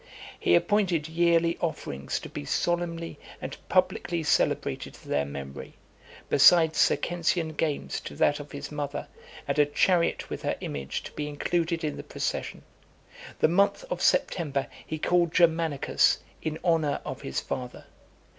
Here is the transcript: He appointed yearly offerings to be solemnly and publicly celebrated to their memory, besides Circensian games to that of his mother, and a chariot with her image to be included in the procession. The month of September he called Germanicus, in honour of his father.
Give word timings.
He 0.39 0.55
appointed 0.55 1.07
yearly 1.07 1.59
offerings 1.61 2.19
to 2.21 2.27
be 2.27 2.43
solemnly 2.43 3.19
and 3.39 3.55
publicly 3.69 4.23
celebrated 4.23 4.95
to 4.95 5.07
their 5.07 5.25
memory, 5.25 5.75
besides 6.27 6.79
Circensian 6.79 7.49
games 7.55 7.99
to 7.99 8.15
that 8.15 8.39
of 8.39 8.51
his 8.51 8.71
mother, 8.71 9.07
and 9.47 9.59
a 9.59 9.65
chariot 9.67 10.27
with 10.27 10.41
her 10.41 10.55
image 10.59 11.03
to 11.03 11.11
be 11.11 11.27
included 11.29 11.83
in 11.83 11.97
the 11.97 12.03
procession. 12.03 12.63
The 13.41 13.47
month 13.49 13.85
of 13.91 14.01
September 14.01 14.65
he 14.83 14.97
called 14.97 15.35
Germanicus, 15.35 16.17
in 16.41 16.57
honour 16.63 16.99
of 17.05 17.21
his 17.21 17.39
father. 17.39 17.85